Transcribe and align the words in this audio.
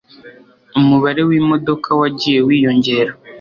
Umubare 0.79 1.21
wimodoka 1.29 1.89
wagiye 1.99 2.39
wiyongera. 2.47 3.11